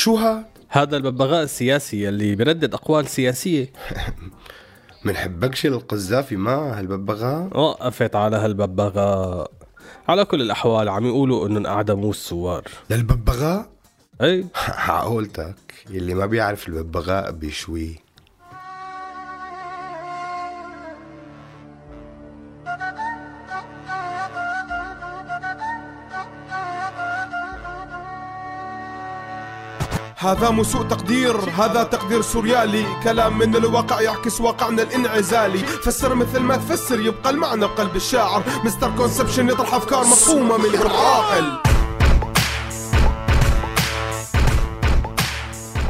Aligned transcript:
شو 0.00 0.16
هاد؟ 0.16 0.44
هذا 0.68 0.96
الببغاء 0.96 1.42
السياسي 1.42 2.08
اللي 2.08 2.36
بردد 2.36 2.74
أقوال 2.74 3.06
سياسية. 3.06 3.72
منحبكش 5.04 5.66
القذافي 5.66 6.36
ما 6.36 6.78
هالببغاء؟ 6.78 7.58
وقفت 7.58 8.16
على 8.16 8.36
هالببغاء. 8.36 9.50
على 10.08 10.24
كل 10.24 10.42
الأحوال 10.42 10.88
عم 10.88 11.06
يقولوا 11.06 11.46
إنهم 11.46 11.66
أعدموه 11.66 12.10
الثوار 12.10 12.64
للببغاء؟ 12.90 13.68
أي. 14.22 14.46
عقولتك 14.88 15.56
يلي 15.90 16.14
ما 16.14 16.26
بيعرف 16.26 16.68
الببغاء 16.68 17.30
بيشويه 17.30 17.96
هذا 30.22 30.50
مو 30.50 30.64
سوء 30.64 30.82
تقدير 30.82 31.36
هذا 31.36 31.82
تقدير 31.82 32.22
سوريالي. 32.22 32.86
كلام 33.04 33.38
من 33.38 33.56
الواقع 33.56 34.00
يعكس 34.00 34.40
واقعنا 34.40 34.82
الانعزالي. 34.82 35.58
فسر 35.58 36.14
مثل 36.14 36.38
ما 36.38 36.56
تفسر 36.56 37.00
يبقى 37.00 37.30
المعنى 37.30 37.66
بقلب 37.66 37.96
الشاعر. 37.96 38.44
Mister 38.64 38.96
Conception 38.96 39.48
يطرح 39.48 39.74
أفكار 39.74 40.00
مفهومة 40.00 40.56
من 40.56 40.70
غير 40.70 40.88
عاقل 40.88 41.58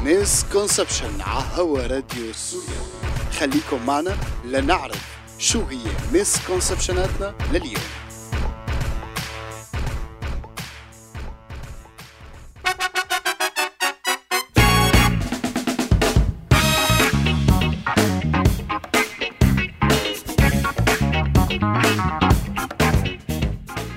misconception 0.02 1.20
على 1.20 1.44
هوا 1.54 1.80
راديو 1.80 2.32
سوريالي. 2.32 2.80
خليكم 3.40 3.86
معنا 3.86 4.16
لنعرف 4.44 5.02
شو 5.38 5.62
هي 5.70 5.78
misconception 6.12 6.36
اتنا 6.46 7.34
لليوم. 7.52 7.82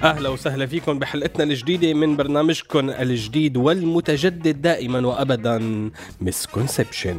أهلا 0.04 0.30
وسهلا 0.30 0.66
فيكم 0.66 1.00
بحلقتنا 1.00 1.44
الجديدة 1.44 1.94
من 1.94 2.16
برنامجكم 2.16 2.90
الجديد 2.90 3.58
والمتجدد 3.58 4.62
دائما 4.62 5.08
وابدا 5.08 5.90
misconception 6.22 7.18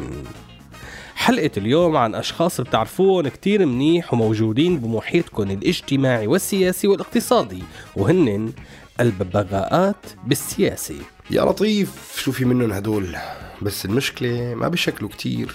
حلقة 1.14 1.50
اليوم 1.56 1.96
عن 1.96 2.14
أشخاص 2.14 2.60
بتعرفوهم 2.60 3.28
كتير 3.28 3.66
منيح 3.66 4.14
وموجودين 4.14 4.78
بمحيطكم 4.78 5.50
الاجتماعي 5.50 6.26
والسياسي 6.26 6.88
والاقتصادي 6.88 7.62
وهن 7.96 8.52
الببغاءات 9.00 10.06
بالسياسة. 10.26 10.98
يا 11.30 11.44
لطيف 11.44 12.19
شو 12.19 12.32
في 12.32 12.44
منهم 12.44 12.72
هدول؟ 12.72 13.16
بس 13.62 13.84
المشكلة 13.84 14.54
ما 14.54 14.69
بشكلوا 14.69 15.10
كتير. 15.10 15.54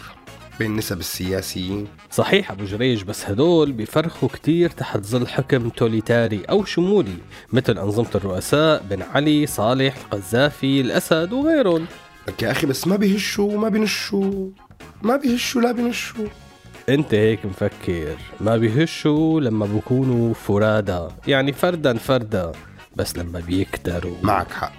بين 0.59 0.75
نسب 0.75 0.99
السياسيين 0.99 1.87
صحيح 2.11 2.51
أبو 2.51 2.65
جريج 2.65 3.03
بس 3.03 3.25
هدول 3.25 3.71
بيفرخوا 3.71 4.29
كتير 4.29 4.69
تحت 4.69 4.99
ظل 4.99 5.27
حكم 5.27 5.69
توتاليتاري 5.69 6.43
أو 6.49 6.65
شمولي 6.65 7.17
مثل 7.53 7.77
أنظمة 7.77 8.09
الرؤساء 8.15 8.83
بن 8.89 9.01
علي 9.01 9.45
صالح 9.45 9.95
القذافي 9.97 10.81
الأسد 10.81 11.33
وغيرهم. 11.33 11.85
لك 12.27 12.43
يا 12.43 12.51
أخي 12.51 12.67
بس 12.67 12.87
ما 12.87 12.95
بيهشوا 12.95 13.57
ما 13.57 13.69
بينشوا. 13.69 14.49
ما 15.01 15.17
بيهشوا 15.17 15.61
لا 15.61 15.71
بينشوا. 15.71 16.27
أنت 16.89 17.13
هيك 17.13 17.45
مفكر. 17.45 18.17
ما 18.41 18.57
بيهشوا 18.57 19.41
لما 19.41 19.65
بكونوا 19.65 20.33
فرادى 20.33 21.07
يعني 21.27 21.53
فردا 21.53 21.97
فردا 21.97 22.51
بس 22.95 23.17
لما 23.17 23.39
بيكتروا. 23.39 24.15
معك 24.23 24.51
حق. 24.51 24.73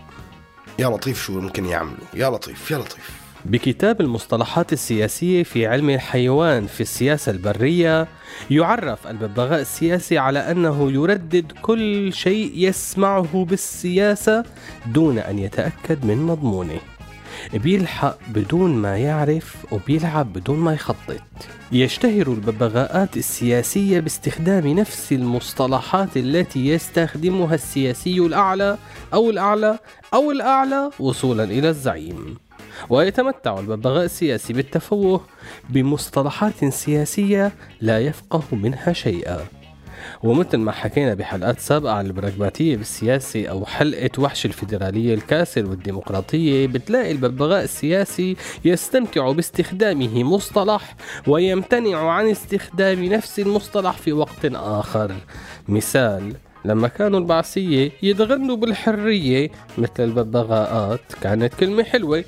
يا 0.79 0.89
لطيف 0.89 1.23
شو 1.25 1.41
ممكن 1.41 1.65
يعملوا؟ 1.65 2.07
يا 2.15 2.31
لطيف 2.31 2.71
يا 2.71 2.79
لطيف. 2.79 3.20
بكتاب 3.45 4.01
المصطلحات 4.01 4.73
السياسية 4.73 5.43
في 5.43 5.67
علم 5.67 5.91
الحيوان 5.91 6.67
في 6.67 6.81
السياسة 6.81 7.33
البرية 7.33 8.09
يعرف 8.51 9.07
الببغاء 9.07 9.61
السياسي 9.61 10.19
على 10.19 10.39
أنه 10.39 10.93
يردد 10.93 11.53
كل 11.63 12.13
شيء 12.13 12.53
يسمعه 12.55 13.45
بالسياسة 13.45 14.45
دون 14.87 15.19
أن 15.19 15.39
يتأكد 15.39 16.05
من 16.05 16.17
مضمونه. 16.17 16.81
بيلحق 17.55 18.19
بدون 18.29 18.75
ما 18.75 18.99
يعرف 18.99 19.57
وبيلعب 19.73 20.33
بدون 20.33 20.59
ما 20.59 20.75
يخطط. 20.75 21.21
يشتهر 21.73 22.27
الببغاءات 22.27 23.17
السياسية 23.17 24.01
باستخدام 24.01 24.67
نفس 24.67 25.13
المصطلحات 25.13 26.17
التي 26.17 26.67
يستخدمها 26.69 27.55
السياسي 27.55 28.19
الأعلى 28.19 28.79
أو 29.15 29.31
الأعلى 29.31 29.79
أو 30.15 30.31
الأعلى 30.31 30.91
وصولا 30.99 31.45
إلى 31.45 31.69
الزعيم. 31.69 32.37
ويتمتع 32.89 33.59
الببغاء 33.59 34.05
السياسي 34.05 34.53
بالتفوه 34.53 35.21
بمصطلحات 35.71 36.65
سياسية 36.65 37.53
لا 37.81 37.99
يفقه 37.99 38.43
منها 38.53 38.93
شيئا. 38.93 39.39
ومثل 40.23 40.57
ما 40.57 40.73
حكينا 40.73 41.15
بحلقات 41.15 41.61
سابقة 41.61 41.93
عن 41.93 42.07
البراغماتية 42.07 42.77
بالسياسة 42.77 43.47
أو 43.47 43.67
حلقة 43.67 44.11
وحش 44.19 44.47
الفيدرالية 44.47 45.15
الكاسر 45.15 45.67
والديمقراطية 45.67 46.67
بتلاقي 46.67 47.13
الببغاء 47.13 47.65
السياسي 47.65 48.37
يستمتع 48.65 49.33
باستخدامه 49.33 50.25
مصطلح 50.25 50.97
ويمتنع 51.27 52.11
عن 52.11 52.29
استخدام 52.29 53.05
نفس 53.05 53.41
المصطلح 53.41 53.93
في 53.93 54.13
وقت 54.13 54.45
آخر. 54.55 55.15
مثال 55.69 56.35
لما 56.65 56.89
كانوا 56.89 57.19
البعثية 57.19 57.93
يتغنوا 58.03 58.57
بالحرية 58.57 59.51
مثل 59.79 59.91
الببغاءات 59.99 61.01
كانت 61.23 61.55
كلمة 61.55 61.83
حلوة. 61.83 62.25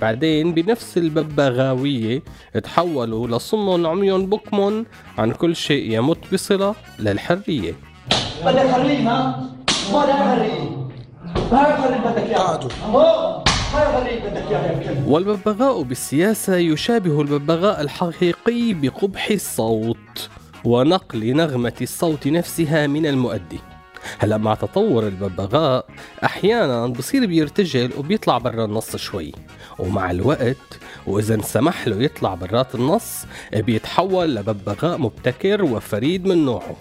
بعدين 0.00 0.54
بنفس 0.54 0.98
الببغاوية 0.98 2.22
تحولوا 2.64 3.28
لصم 3.28 3.86
عمي 3.86 4.12
بكم 4.12 4.84
عن 5.18 5.32
كل 5.32 5.56
شيء 5.56 5.92
يمت 5.92 6.18
بصلة 6.32 6.74
للحرية. 6.98 7.74
بدك 8.44 8.58
حرية 8.58 8.98
ما 8.98 9.50
ما 9.92 10.00
حرية. 10.00 10.84
بدك 12.04 12.18
إياها. 12.18 12.60
والببغاء 15.06 15.82
بالسياسة 15.82 16.56
يشابه 16.56 17.20
الببغاء 17.20 17.80
الحقيقي 17.80 18.72
بقبح 18.72 19.30
الصوت 19.30 20.28
ونقل 20.64 21.36
نغمة 21.36 21.72
الصوت 21.82 22.26
نفسها 22.26 22.86
من 22.86 23.06
المؤدي. 23.06 23.73
هلا 24.18 24.36
مع 24.36 24.54
تطور 24.54 25.06
الببغاء 25.06 25.86
أحيانا 26.24 26.86
بصير 26.86 27.26
بيرتجل 27.26 27.90
وبيطلع 27.98 28.38
برا 28.38 28.64
النص 28.64 28.96
شوي. 28.96 29.32
ومع 29.78 30.10
الوقت 30.10 30.78
وإذا 31.06 31.34
انسمح 31.34 31.88
له 31.88 32.02
يطلع 32.02 32.34
برات 32.34 32.74
النص 32.74 33.26
بيتحول 33.52 34.34
لببغاء 34.34 34.98
مبتكر 34.98 35.64
وفريد 35.64 36.26
من 36.26 36.44
نوعه. 36.44 36.76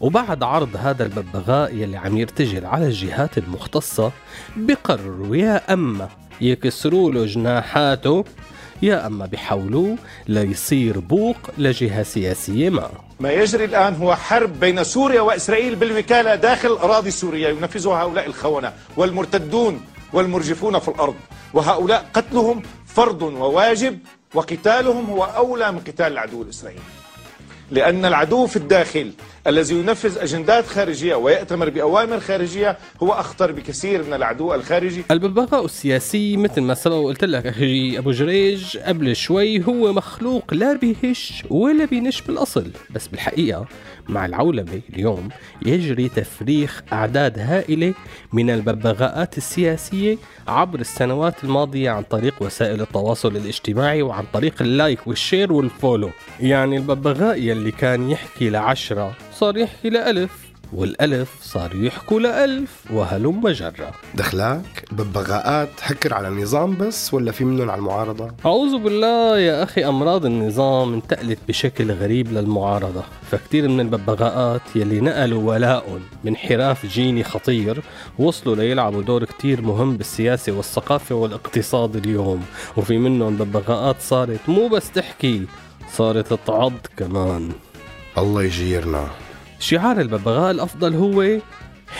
وبعد 0.00 0.42
عرض 0.42 0.76
هذا 0.76 1.04
الببغاء 1.04 1.74
يلي 1.74 1.96
عم 1.96 2.18
يرتجل 2.18 2.66
على 2.66 2.86
الجهات 2.86 3.38
المختصة 3.38 4.12
بقرروا 4.56 5.36
يا 5.36 5.72
أما 5.72 6.08
يكسروا 6.40 7.12
له 7.12 7.26
جناحاته 7.26 8.24
يا 8.82 9.06
أما 9.06 9.26
بحولوه 9.26 9.96
ليصير 10.28 10.98
بوق 10.98 11.36
لجهة 11.58 12.02
سياسية 12.02 12.70
ما. 12.70 12.90
ما 13.20 13.32
يجري 13.32 13.64
الآن 13.64 13.94
هو 13.94 14.16
حرب 14.16 14.60
بين 14.60 14.84
سوريا 14.84 15.20
وإسرائيل 15.20 15.76
بالوكالة 15.76 16.34
داخل 16.34 16.68
أراضي 16.68 17.10
سوريا 17.10 17.48
ينفذها 17.48 18.02
هؤلاء 18.02 18.26
الخونة 18.26 18.72
والمرتدون 18.96 19.80
والمرجفون 20.12 20.78
في 20.78 20.88
الأرض. 20.88 21.14
وهؤلاء 21.54 22.06
قتلهم 22.14 22.62
فرض 22.86 23.22
وواجب 23.22 23.98
وقتالهم 24.34 25.10
هو 25.10 25.24
أولى 25.24 25.72
من 25.72 25.78
قتال 25.78 26.12
العدو 26.12 26.42
الإسرائيلي. 26.42 26.82
لأن 27.70 28.04
العدو 28.04 28.46
في 28.46 28.56
الداخل 28.56 29.10
الذي 29.46 29.74
ينفذ 29.74 30.18
أجندات 30.18 30.66
خارجية 30.66 31.14
ويأتمر 31.14 31.70
بأوامر 31.70 32.20
خارجية 32.20 32.78
هو 33.02 33.12
أخطر 33.12 33.52
بكثير 33.52 34.02
من 34.02 34.12
العدو 34.12 34.54
الخارجي. 34.54 35.02
الببغاء 35.10 35.64
السياسي 35.64 36.36
مثل 36.36 36.60
ما 36.60 36.74
سبق 36.74 36.94
وقلت 36.94 37.24
لك 37.24 37.46
أخي 37.46 37.98
أبو 37.98 38.10
جريج 38.10 38.76
قبل 38.78 39.16
شوي 39.16 39.64
هو 39.66 39.92
مخلوق 39.92 40.54
لا 40.54 40.72
بيهش 40.76 41.44
ولا 41.50 41.84
بينش 41.84 42.20
بالاصل 42.22 42.70
بس 42.90 43.06
بالحقيقة 43.08 43.66
مع 44.08 44.26
العولمة 44.26 44.80
اليوم 44.94 45.28
يجري 45.66 46.08
تفريخ 46.08 46.82
أعداد 46.92 47.38
هائلة 47.38 47.94
من 48.32 48.50
الببغاءات 48.50 49.38
السياسية 49.38 50.16
عبر 50.48 50.80
السنوات 50.80 51.44
الماضية 51.44 51.90
عن 51.90 52.02
طريق 52.02 52.34
وسائل 52.40 52.80
التواصل 52.80 53.36
الاجتماعي 53.36 54.02
وعن 54.02 54.24
طريق 54.32 54.54
ال 54.60 54.69
like 54.69 55.06
وال 55.06 55.19
share 55.19 55.52
وال 55.52 55.67
follow 55.67 56.10
يعني 56.40 56.76
الببغاء 56.76 57.38
يلي 57.38 57.59
كان 57.68 58.10
يحكي 58.10 58.50
لعشرة 58.50 59.12
صار 59.32 59.56
يحكي 59.56 59.90
لألف 59.90 60.50
والألف 60.72 61.28
صار 61.42 61.74
يحكوا 61.74 62.20
لألف 62.20 62.84
وهلم 62.92 63.48
جرة 63.48 63.92
دخلاك؟ 64.14 64.84
ببغاءات؟ 64.92 65.80
حكر 65.80 66.14
على 66.14 66.28
النظام 66.28 66.76
بس 66.76 67.14
ولا 67.14 67.32
في 67.32 67.44
منهم 67.44 67.70
على 67.70 67.78
المعارضة؟ 67.78 68.30
أعوذ 68.46 68.78
بالله 68.78 69.38
يا 69.38 69.62
أخي 69.62 69.84
أمراض 69.84 70.26
النظام 70.26 70.94
انتقلت 70.94 71.38
بشكل 71.48 71.92
غريب 71.92 72.32
للمعارضة. 72.32 73.04
فكتير 73.30 73.68
من 73.68 73.80
الببغاءات 73.80 74.60
يلي 74.74 75.00
نقلوا 75.00 75.42
ولاء 75.42 76.00
من 76.24 76.36
حراف 76.36 76.86
جيني 76.86 77.24
خطير 77.24 77.82
وصلوا 78.18 78.56
ليلعبوا 78.56 79.02
دور 79.02 79.24
كتير 79.24 79.60
مهم 79.60 79.96
بالسياسة 79.96 80.52
والثقافة 80.52 81.14
والاقتصاد 81.14 81.96
اليوم. 81.96 82.42
وفي 82.76 82.98
منهم 82.98 83.36
ببغاءات 83.36 83.96
صارت 84.00 84.40
مو 84.48 84.68
بس 84.68 84.90
تحكي 84.90 85.46
صارت 85.92 86.32
تعض 86.46 86.72
كمان. 86.96 87.50
الله 88.18 88.42
يجيرنا. 88.42 89.08
شعار 89.58 90.00
الببغاء 90.00 90.50
الأفضل 90.50 90.94
هو 90.94 91.40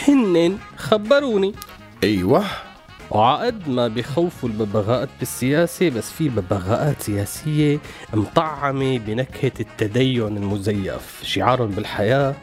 هنن 0.09 0.59
خبروني. 0.77 1.55
أيوه. 2.05 2.45
وعقد 3.11 3.69
ما 3.69 3.89
بخوفوا 3.89 4.49
الببغاءات 4.49 5.09
بالسياسة 5.19 5.89
بس 5.89 6.11
في 6.11 6.29
ببغاءات 6.29 7.03
سياسية 7.03 7.79
مطعمة 8.15 8.99
بنكهة 8.99 9.53
التدين 9.61 10.37
المزيف. 10.37 11.21
شعارهم 11.23 11.71
بالحياة 11.71 12.35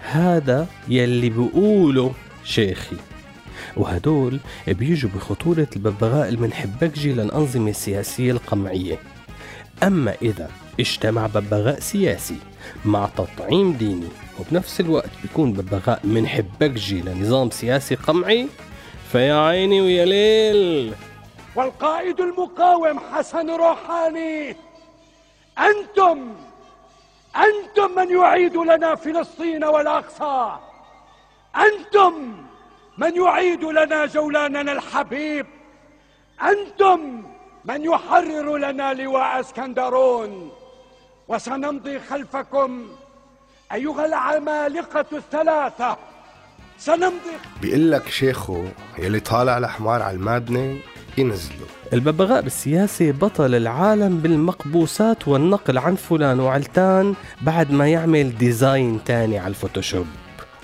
هذا 0.00 0.66
يلي 0.88 1.30
بيقولوا 1.30 2.10
شيخي. 2.44 2.96
وهدول 3.76 4.38
بيجوا 4.68 5.10
بخطورة 5.14 5.68
الببغاء 5.76 6.28
المنحبكجي 6.28 7.12
للأنظمة 7.12 7.70
السياسية 7.70 8.32
القمعية. 8.32 8.98
أما 9.82 10.14
إذا 10.22 10.50
اجتمع 10.80 11.26
ببغاء 11.26 11.80
سياسي 11.80 12.38
مع 12.84 13.08
تطعيم 13.16 13.72
ديني 13.72 14.08
وبنفس 14.40 14.80
الوقت 14.80 15.10
بيكون 15.22 15.52
ببغاء 15.52 16.00
منحبكجي 16.04 17.00
لنظام 17.00 17.50
سياسي 17.50 17.94
قمعي 17.94 18.48
فيا 19.12 19.34
عيني 19.34 19.80
ويا 19.80 20.04
ليل. 20.04 20.94
والقائد 21.56 22.20
المقاوم 22.20 22.98
حسن 22.98 23.50
روحاني 23.50 24.56
أنتم 25.58 26.34
أنتم 27.36 27.94
من 27.96 28.10
يعيد 28.10 28.56
لنا 28.56 28.94
فلسطين 28.94 29.64
والأقصى. 29.64 30.58
أنتم 31.56 32.32
من 32.98 33.16
يعيد 33.16 33.64
لنا 33.64 34.06
جولاننا 34.06 34.72
الحبيب. 34.72 35.46
أنتم 36.42 37.22
من 37.68 37.84
يحرر 37.84 38.56
لنا 38.56 38.94
لواء 38.94 39.40
اسكندرون 39.40 40.50
وسنمضي 41.28 42.00
خلفكم. 42.00 42.82
أيها 43.72 44.06
العمالقة 44.06 45.04
الثلاثة 45.12 45.96
سنمضي. 46.78 47.36
بيقول 47.62 47.90
لك 47.90 48.08
شيخه 48.08 48.64
يلي 48.98 49.20
طالع 49.20 49.58
الحمار 49.58 50.02
على 50.02 50.16
المادنة 50.16 50.78
ينزله 51.18 51.66
الببغاء 51.92 52.42
بالسياسة 52.42 53.12
بطل 53.12 53.54
العالم 53.54 54.18
بالمقبوسات 54.18 55.28
والنقل 55.28 55.78
عن 55.78 55.94
فلان 55.94 56.40
وعلتان 56.40 57.14
بعد 57.40 57.72
ما 57.72 57.88
يعمل 57.88 58.38
design 58.38 59.04
تاني 59.04 59.38
على 59.38 59.48
الفوتوشوب. 59.48 60.06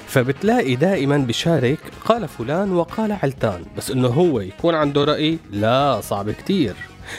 فبتلاقي 0.07 0.77
دائما 0.77 1.19
بشارك 1.19 1.79
قال 2.05 2.29
فلان 2.29 2.73
وقال 2.73 3.13
علتان 3.13 3.65
بس 3.77 3.91
إنه 3.91 4.09
هو 4.09 4.41
يكون 4.41 4.75
عنده 4.75 5.05
رأي 5.05 5.39
لا 5.51 6.01
صعب 6.01 6.31
كتير. 6.31 6.75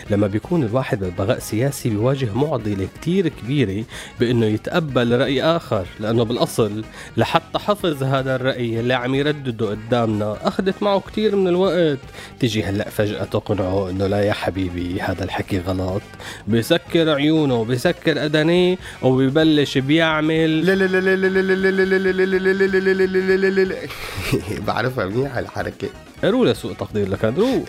لما 0.10 0.28
بيكون 0.28 0.64
الواحد 0.64 1.04
ببغاء 1.04 1.40
سياسي 1.40 1.90
بيواجه 1.90 2.34
معضلة 2.36 2.88
كتير 3.02 3.28
كبيرة 3.28 3.84
بأنه 4.20 4.46
يتقبل 4.46 5.20
رأي 5.20 5.44
آخر 5.44 5.86
لأنه 6.00 6.24
بالأصل 6.24 6.84
لحتى 7.18 7.60
حفظ 7.60 8.04
هذا 8.04 8.36
الرأي 8.36 8.80
اللي 8.80 8.94
عم 8.94 9.16
يردده 9.16 9.70
قدامنا 9.70 10.38
أخذت 10.44 10.84
معه 10.84 11.00
كتير 11.00 11.36
من 11.36 11.48
الوقت 11.48 12.00
تجي 12.40 12.64
هلأ 12.64 12.90
فجأة 12.90 13.24
تقنعه 13.24 13.90
أنه 13.90 14.08
لا 14.08 14.22
يا 14.24 14.34
حبيبي 14.34 15.02
هذا 15.02 15.24
الحكي 15.24 15.60
غلط 15.60 16.02
بسكر 16.48 17.10
عيونه 17.10 17.66
بسكر 17.66 18.26
أدنيه 18.26 18.78
وبيبلش 19.04 19.78
بيعمل 19.78 20.66
بعرفها 24.68 25.06
منيح 25.06 25.38
هالحركة 25.38 25.88
ارولا 26.24 26.54
سوء 26.54 26.74
تقدير 26.74 27.10
لك 27.10 27.26
اندرو 27.26 27.64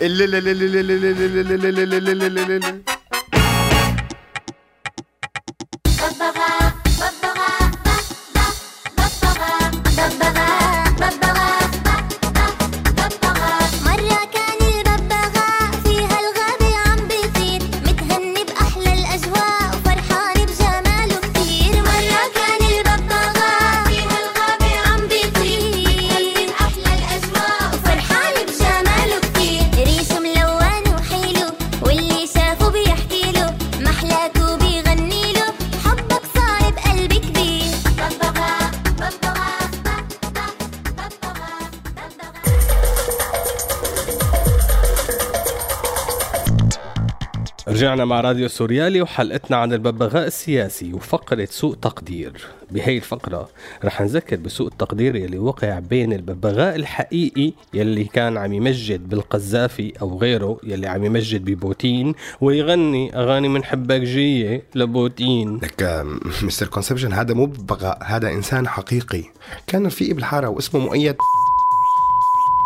رجعنا 47.83 48.05
مع 48.05 48.21
راديو 48.21 48.47
سوريالي 48.47 49.01
وحلقتنا 49.01 49.57
عن 49.57 49.73
الببغاء 49.73 50.27
السياسي 50.27 50.93
وفقرة 50.93 51.47
سوء 51.51 51.75
تقدير. 51.75 52.45
بهي 52.71 52.97
الفقرة 52.97 53.49
رح 53.85 54.01
نذكر 54.01 54.35
بسوء 54.35 54.67
التقدير 54.67 55.15
يلي 55.15 55.37
وقع 55.37 55.79
بين 55.79 56.13
الببغاء 56.13 56.75
الحقيقي 56.75 57.53
يلي 57.73 58.03
كان 58.03 58.37
عم 58.37 58.53
يمجد 58.53 59.09
بالقذافي 59.09 59.93
أو 60.01 60.17
غيره 60.17 60.57
يلي 60.63 60.87
عم 60.87 61.05
يمجد 61.05 61.45
ببوتين 61.45 62.13
ويغني 62.41 63.15
أغاني 63.15 63.49
من 63.49 63.63
حباكجية 63.63 64.63
لبوتين. 64.75 65.57
لك 65.57 66.05
Mister 66.41 66.67
Conception 66.67 67.13
هذا 67.13 67.33
مو 67.33 67.45
ببغاء 67.45 67.99
هذا 68.03 68.29
إنسان 68.29 68.67
حقيقي. 68.67 69.23
كان 69.67 69.85
رفيقي 69.85 70.13
بالحاره 70.13 70.47
واسمه 70.47 70.81
مؤيد. 70.81 71.15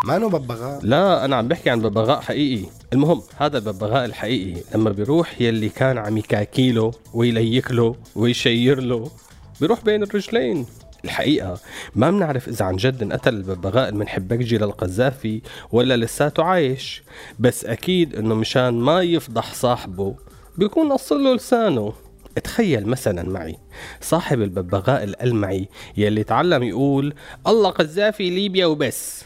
ما 0.06 0.18
ببغاء 0.18 0.80
لا 0.84 1.26
أنا 1.26 1.36
عم 1.36 1.48
بحكي 1.48 1.70
عن 1.70 1.82
ببغاء 1.82 2.22
حقيقي. 2.22 2.66
المهم 2.94 3.22
هذا 3.38 3.58
الببغاء 3.58 4.06
الحقيقي 4.06 4.62
لما 4.76 4.90
بيروح 4.90 5.42
يلي 5.42 5.70
كان 5.70 5.98
عم 5.98 6.18
يكاكيله 6.18 6.92
ويليكله 7.14 7.96
ويشير 8.16 9.10
بيروح 9.62 9.84
بين 9.84 10.04
الرجلين. 10.04 10.66
الحقيقة 11.06 11.60
ما 11.96 12.12
بنعرف 12.12 12.48
إذا 12.48 12.66
عن 12.66 12.76
جد 12.76 13.02
انقتل 13.02 13.34
الببغاء 13.34 13.90
المنحبكجي 13.90 14.58
للقذافي 14.58 15.42
ولا 15.72 15.98
لساته 15.98 16.44
عايش. 16.44 17.04
بس 17.40 17.66
أكيد 17.66 18.16
إنه 18.16 18.36
مشان 18.36 18.74
ما 18.74 19.02
يفضح 19.02 19.54
صاحبه 19.54 20.16
بيكون 20.58 20.92
قصر 20.92 21.18
له 21.18 21.34
لسانه. 21.34 21.94
تخيل 22.44 22.88
مثلا 22.88 23.30
معي 23.30 23.58
صاحب 24.02 24.42
الببغاء 24.42 25.04
الألمعي 25.04 25.68
يلي 25.98 26.24
تعلم 26.24 26.64
يقول 26.64 27.14
الله 27.48 27.70
قذافي 27.70 28.30
ليبيا 28.30 28.66
وبس. 28.66 29.24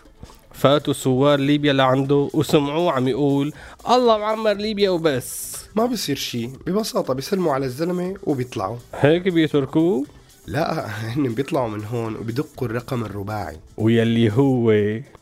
فاتوا 0.61 0.93
سوار 0.93 1.39
ليبيا 1.39 1.73
لعنده 1.73 2.29
وسمعوه 2.33 2.91
عم 2.91 3.07
يقول 3.07 3.53
الله 3.89 4.17
معمر 4.17 4.53
ليبيا 4.53 4.89
وبس. 4.89 5.57
ما 5.75 5.85
بصير 5.85 6.15
شيء 6.15 6.49
ببساطة 6.67 7.13
بيسلموا 7.13 7.53
على 7.53 7.65
الزلمة 7.65 8.15
وبيطلعوا. 8.23 8.77
هيك 8.93 9.27
بيتركوه؟ 9.27 10.05
لا 10.47 10.85
هن 11.01 11.33
بيطلعوا 11.33 11.69
من 11.69 11.85
هون 11.85 12.15
وبدقوا 12.15 12.67
الرقم 12.67 13.03
الرباعي. 13.03 13.57
ويلي 13.77 14.31
هو. 14.31 14.71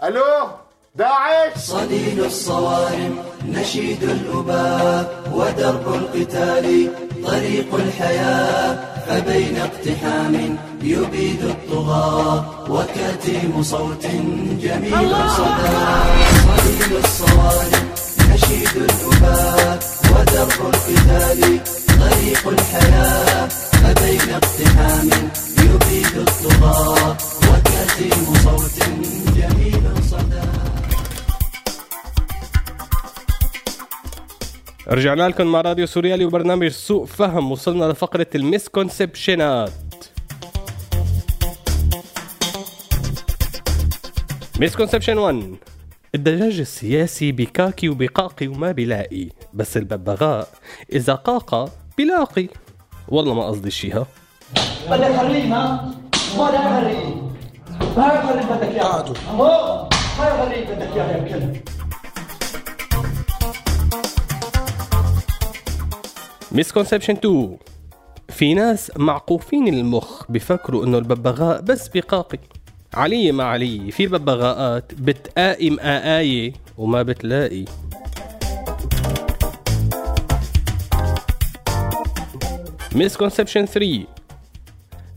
ألو؟ 0.03 0.47
داعش؟ 0.95 1.57
صديد 1.57 2.19
الصوارم 2.19 3.15
نشيد 3.47 4.03
الأباء 4.03 5.31
ودرب 5.33 5.93
القتال 5.93 6.91
طريق 7.25 7.75
الحياة. 7.75 8.98
فبين 9.09 9.57
اقتحام 9.57 10.57
يبيد 10.83 11.43
الطغاة 11.43 12.45
وكتيم 12.69 13.63
صوت 13.63 14.05
جميل 14.61 15.09
صدى 15.37 15.79
صليل 16.45 16.97
الصوارم 17.03 17.85
نشيد 18.33 18.69
الأباء 18.75 19.79
ودرب 20.11 20.73
القتال 20.73 21.59
طريق 21.99 22.47
الحياة. 22.47 23.47
فبين 23.47 24.29
اقتحام 24.33 25.09
يبيد 25.57 26.17
الطغاة 26.27 27.17
وكتيم 27.49 28.25
صوت 28.43 28.79
جميل 29.35 29.83
صدى 30.11 30.45
رجعنا 34.91 35.29
لكم 35.29 35.47
مع 35.47 35.61
راديو 35.61 35.85
سوريالي 35.85 36.25
وبرنامج 36.25 36.67
سوء 36.67 37.05
فهم 37.05 37.51
وصلنا 37.51 37.85
لفقرة 37.85 38.27
المسكونسبشنات. 38.35 39.71
misconception 44.59 45.17
1 45.17 45.55
الدجاج 46.15 46.59
السياسي 46.59 47.31
بكاكي 47.31 47.89
وبقاقي 47.89 48.47
وما 48.47 48.71
بلاقي 48.71 49.29
بس 49.53 49.77
الببغاء 49.77 50.47
إذا 50.93 51.13
قاقى 51.15 51.69
بلاقي. 51.97 52.47
والله 53.07 53.33
ما 53.33 53.47
قصدي 53.47 53.71
شي 53.71 53.91
ها؟ 53.91 54.05
بدك 54.89 55.15
خليه 55.17 55.55
ها؟ 55.55 55.93
ما 56.37 56.49
بدك 56.49 56.57
خليه 56.57 57.29
هاي 57.97 58.27
خليه 58.27 58.55
بدك 58.55 58.63
اياه 58.63 59.05
هاي 60.19 60.45
خليه 60.45 60.65
بدك 60.65 60.95
اياه 60.95 61.27
يا 61.27 61.78
misconception 66.51 67.13
2 67.13 67.57
في 68.29 68.53
ناس 68.53 68.91
معقوفين 68.97 69.67
المخ 69.67 70.31
بفكروا 70.31 70.85
إنه 70.85 70.97
الببغاء 70.97 71.61
بس 71.61 71.87
بقاقي. 71.87 72.39
علي 72.93 73.31
ما 73.31 73.43
علي 73.43 73.91
في 73.91 74.07
ببغاءات 74.07 74.93
بتقائم 74.93 75.79
آآية 75.79 76.53
وما 76.77 77.01
بتلاقي. 77.03 77.65
مسكونسبشن 82.95 83.65
3 83.65 84.05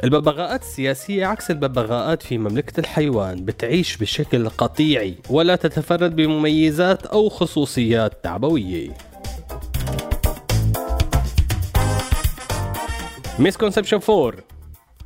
الببغاءات 0.04 0.62
السياسية 0.62 1.26
عكس 1.26 1.50
الببغاءات 1.50 2.22
في 2.22 2.38
مملكة 2.38 2.80
الحيوان 2.80 3.44
بتعيش 3.44 3.96
بشكل 3.96 4.48
قطيعي 4.48 5.14
ولا 5.30 5.56
تتفرد 5.56 6.16
بمميزات 6.16 7.06
أو 7.06 7.28
خصوصيات 7.28 8.24
تعبوية. 8.24 9.11
misconception 13.38 14.00
4 14.08 14.32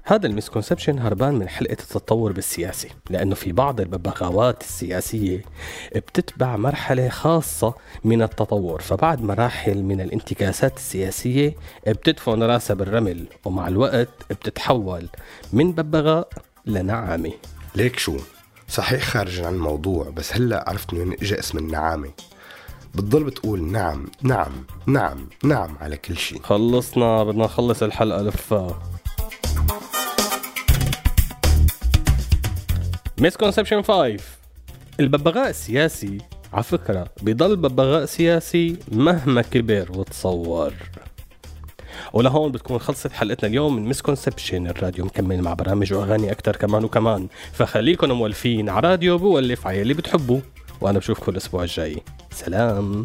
هذا 0.02 0.26
ال 0.26 0.32
misconception 0.32 0.99
هربان 0.99 1.35
من 1.35 1.49
حلقة 1.49 1.73
التطور 1.73 2.33
بالسياسة 2.33 2.88
لأنه 3.11 3.35
في 3.35 3.52
بعض 3.52 3.80
الببغاوات 3.80 4.62
السياسية 4.62 5.42
بتتبع 5.97 6.56
مرحلة 6.56 7.09
خاصة 7.09 7.75
من 8.04 8.23
التطور. 8.23 8.80
فبعد 8.80 9.23
مراحل 9.23 9.83
من 9.83 10.00
الانتكاسات 10.00 10.76
السياسية 10.76 11.54
بتدفن 11.87 12.42
راسها 12.42 12.75
بالرمل 12.75 13.26
ومع 13.45 13.68
الوقت 13.68 14.09
بتتحول 14.30 15.09
من 15.52 15.73
ببغاء 15.73 16.28
لنعامة. 16.66 17.33
ليك 17.76 17.99
شو؟ 17.99 18.16
صحيح 18.68 19.02
خارج 19.02 19.40
عن 19.40 19.54
الموضوع 19.54 20.11
بس 20.11 20.33
هلأ 20.33 20.68
عرفت 20.68 20.95
من 20.95 21.12
اجى 21.12 21.38
اسم 21.38 21.59
النعامة. 21.59 22.11
بتضل 22.96 23.24
بتقول 23.24 23.62
نعم 23.62 24.06
نعم 24.22 24.52
نعم 24.86 25.28
نعم 25.44 25.76
على 25.80 25.96
كل 25.96 26.16
شيء. 26.16 26.42
خلصنا 26.42 27.24
بدنا 27.24 27.44
نخلص 27.44 27.82
الحلقة 27.82 28.22
لفا 28.22 28.80
misconception 33.18 33.82
5 33.82 34.16
الببغاء 35.00 35.50
السياسي 35.50 36.18
على 36.52 36.62
فكرة 36.62 37.06
بضل 37.22 37.56
ببغاء 37.56 38.04
سياسي 38.04 38.76
مهما 38.92 39.42
كبر 39.42 39.88
وتطور. 39.94 40.73
ولهون 42.12 42.52
بتكون 42.52 42.78
خلصت 42.78 43.12
حلقتنا 43.12 43.48
اليوم 43.48 43.76
من 43.76 43.88
misconception 43.88 44.66
الراديو 44.66 45.04
مكمل 45.04 45.42
مع 45.42 45.54
برامج 45.54 45.92
وأغاني 45.92 46.32
أكثر 46.32 46.56
كمان 46.56 46.84
وكمان. 46.84 47.28
فخليكم 47.52 48.12
مولفين 48.12 48.68
على 48.68 48.88
راديو 48.88 49.18
سوريالي 49.18 49.94
وأنا 50.80 50.99
بشوفكم 50.99 51.33
الأسبوع 51.33 51.62
الجاي. 51.62 52.02
سلام. 52.30 53.04